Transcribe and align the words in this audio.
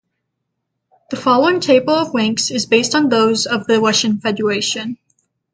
The 1.11 1.15
following 1.15 1.59
table 1.59 1.93
of 1.93 2.15
Ranks 2.15 2.49
is 2.49 2.65
based 2.65 2.95
on 2.95 3.09
those 3.09 3.45
of 3.45 3.67
the 3.67 3.79
Russian 3.79 4.17
Federation. 4.17 4.97